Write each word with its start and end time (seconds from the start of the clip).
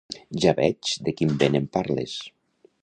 Ja 0.45 0.53
veig 0.59 0.95
de 1.09 1.15
quin 1.21 1.37
vent 1.43 1.59
em 1.61 1.69
parles. 1.79 2.19